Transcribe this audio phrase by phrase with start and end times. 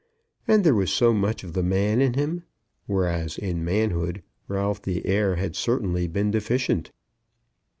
[0.47, 2.41] And there was so much of the man in him;
[2.87, 6.91] whereas, in manhood, Ralph the heir had certainly been deficient.